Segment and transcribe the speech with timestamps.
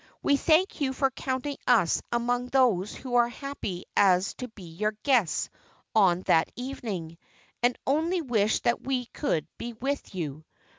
[0.23, 4.63] We thank you for counting us among those who are so happy as to be
[4.63, 5.51] your guests
[5.93, 7.19] on that evening,
[7.61, 10.43] and only wish that we could be with you.